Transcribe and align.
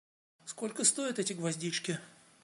Сколько 0.47 0.83
стоят 0.83 1.19
эти 1.19 1.33
гвоздички? 1.33 1.99